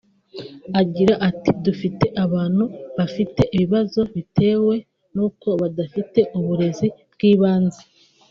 [0.79, 2.63] Agrira ati “Dufite abantu
[2.97, 4.75] bafite ibibazo bitewe
[5.13, 7.81] nuko badafite uburezi bw’ibanze